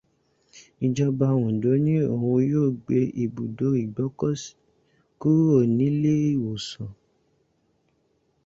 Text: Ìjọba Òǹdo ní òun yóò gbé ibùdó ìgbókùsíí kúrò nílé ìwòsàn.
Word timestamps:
Ìjọba 0.85 1.27
Òǹdo 1.43 1.71
ní 1.85 1.93
òun 2.13 2.41
yóò 2.51 2.69
gbé 2.83 2.99
ibùdó 3.23 3.67
ìgbókùsíí 3.83 4.57
kúrò 5.19 5.57
nílé 5.77 6.13
ìwòsàn. 6.31 6.91